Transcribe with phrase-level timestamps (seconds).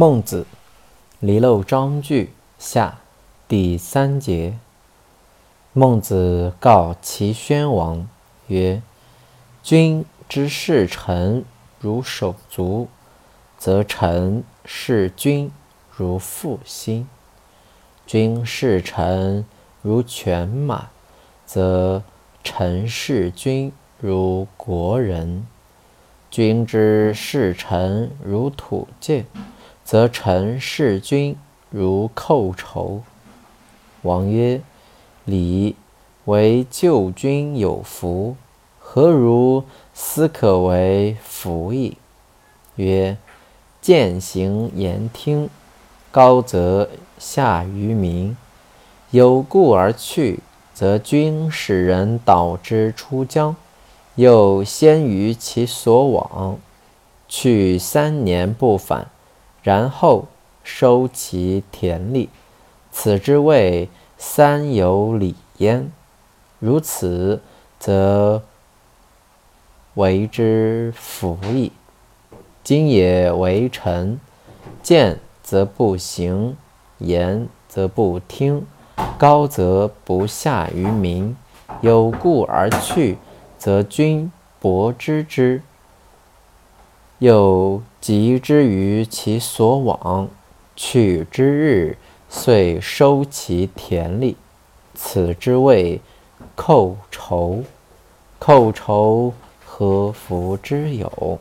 [0.00, 0.46] 孟子，
[1.18, 3.00] 离娄章句下
[3.46, 4.56] 第三节。
[5.74, 8.08] 孟子告齐宣王
[8.46, 8.80] 曰
[9.62, 11.44] ：“君之视臣
[11.78, 12.88] 如手足，
[13.58, 15.52] 则臣视君
[15.94, 17.04] 如腹心；
[18.06, 19.44] 君视臣
[19.82, 20.88] 如犬马，
[21.44, 22.02] 则
[22.42, 25.42] 臣视君如国人；
[26.30, 29.26] 君之视臣如土芥。”
[29.90, 31.36] 则臣视君
[31.68, 33.02] 如寇仇。
[34.02, 34.60] 王曰
[35.26, 35.74] ：“礼
[36.26, 38.36] 为救君有福，
[38.78, 41.96] 何如斯可为福矣？”
[42.78, 43.16] 曰
[43.82, 45.50] ：“践行言听，
[46.12, 46.88] 高则
[47.18, 48.36] 下于民。
[49.10, 50.38] 有故而去，
[50.72, 53.56] 则君使人导之出疆，
[54.14, 56.60] 又先于其所往，
[57.28, 59.08] 去三年不返。”
[59.62, 60.26] 然后
[60.64, 62.28] 收其田力，
[62.90, 65.90] 此之谓三有礼焉。
[66.58, 67.40] 如此，
[67.78, 68.42] 则
[69.94, 71.72] 为之福矣。
[72.62, 74.20] 今也为臣，
[74.82, 76.56] 见则不行，
[76.98, 78.66] 言则不听，
[79.18, 81.36] 高则不下于民。
[81.80, 83.16] 有故而去，
[83.58, 85.62] 则君薄之之。
[87.20, 90.28] 又及之于其所往，
[90.74, 91.98] 去之日，
[92.30, 94.36] 遂收其田力，
[94.94, 96.00] 此之谓
[96.54, 97.62] 寇仇。
[98.38, 99.34] 寇仇，
[99.66, 101.38] 何福之有？